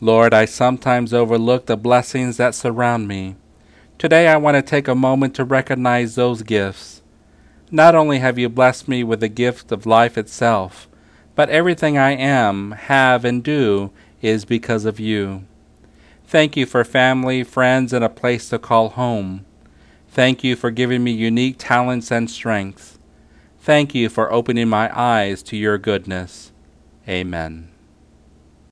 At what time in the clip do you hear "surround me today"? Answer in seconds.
2.54-4.28